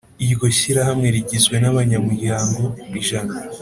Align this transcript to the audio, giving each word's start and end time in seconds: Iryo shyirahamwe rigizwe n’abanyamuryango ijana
Iryo 0.23 0.47
shyirahamwe 0.57 1.07
rigizwe 1.15 1.55
n’abanyamuryango 1.59 2.61
ijana 2.99 3.35